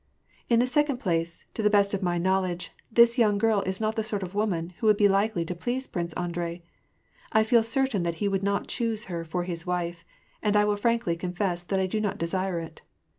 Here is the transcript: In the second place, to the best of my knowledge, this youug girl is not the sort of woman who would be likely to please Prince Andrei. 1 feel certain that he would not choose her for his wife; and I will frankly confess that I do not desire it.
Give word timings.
In 0.49 0.57
the 0.57 0.65
second 0.65 0.97
place, 0.97 1.45
to 1.53 1.61
the 1.61 1.69
best 1.69 1.93
of 1.93 2.01
my 2.01 2.17
knowledge, 2.17 2.71
this 2.91 3.17
youug 3.17 3.37
girl 3.37 3.61
is 3.67 3.79
not 3.79 3.95
the 3.95 4.03
sort 4.03 4.23
of 4.23 4.33
woman 4.33 4.73
who 4.79 4.87
would 4.87 4.97
be 4.97 5.07
likely 5.07 5.45
to 5.45 5.53
please 5.53 5.85
Prince 5.85 6.11
Andrei. 6.13 6.63
1 7.33 7.43
feel 7.43 7.61
certain 7.61 8.01
that 8.01 8.15
he 8.15 8.27
would 8.27 8.41
not 8.41 8.67
choose 8.67 9.05
her 9.05 9.23
for 9.23 9.43
his 9.43 9.67
wife; 9.67 10.03
and 10.41 10.55
I 10.57 10.65
will 10.65 10.75
frankly 10.75 11.15
confess 11.15 11.61
that 11.61 11.79
I 11.79 11.85
do 11.85 11.99
not 12.01 12.17
desire 12.17 12.59
it. 12.59 12.81